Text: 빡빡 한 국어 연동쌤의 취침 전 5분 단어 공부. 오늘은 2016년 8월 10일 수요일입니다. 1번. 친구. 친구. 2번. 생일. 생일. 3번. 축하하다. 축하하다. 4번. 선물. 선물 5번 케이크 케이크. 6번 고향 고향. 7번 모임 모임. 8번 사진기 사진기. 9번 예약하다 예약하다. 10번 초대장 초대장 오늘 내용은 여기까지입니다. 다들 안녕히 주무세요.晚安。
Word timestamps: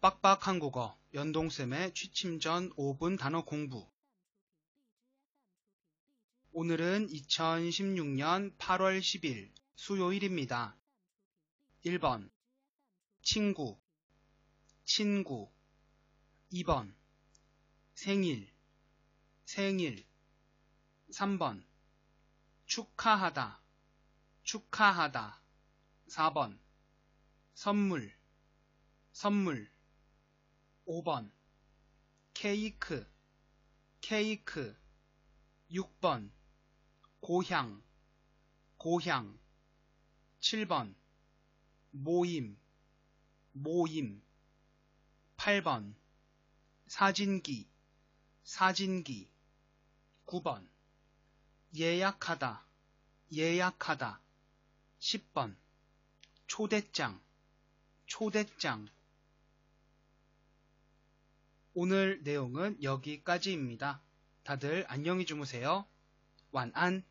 빡빡 0.00 0.46
한 0.46 0.60
국어 0.60 0.96
연동쌤의 1.12 1.92
취침 1.92 2.38
전 2.38 2.70
5분 2.76 3.18
단어 3.18 3.44
공부. 3.44 3.90
오늘은 6.52 7.08
2016년 7.08 8.56
8월 8.58 9.00
10일 9.00 9.50
수요일입니다. 9.74 10.76
1번. 11.84 12.30
친구. 13.22 13.76
친구. 14.84 15.50
2번. 16.52 16.94
생일. 17.94 18.48
생일. 19.46 20.06
3번. 21.10 21.66
축하하다. 22.66 23.60
축하하다. 24.44 25.42
4번. 26.06 26.56
선물. 27.54 28.16
선물 29.12 29.68
5번 30.88 31.30
케이크 32.32 33.06
케이크. 34.00 34.74
6번 35.70 36.30
고향 37.20 37.82
고향. 38.78 39.38
7번 40.40 40.94
모임 41.90 42.56
모임. 43.52 44.22
8번 45.36 45.94
사진기 46.86 47.68
사진기. 48.44 49.30
9번 50.24 50.66
예약하다 51.76 52.64
예약하다. 53.30 54.22
10번 55.00 55.54
초대장 56.46 57.20
초대장 58.06 58.88
오늘 61.80 62.18
내용은 62.24 62.76
여기까지입니다. 62.82 64.02
다들 64.42 64.84
안녕히 64.88 65.24
주무세요.晚安。 65.24 67.04